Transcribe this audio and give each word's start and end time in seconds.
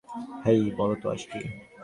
হেই, 0.45 0.61
বলো 0.77 0.95
তো 0.95 1.05
আজ 1.09 1.21
কী? 1.31 1.41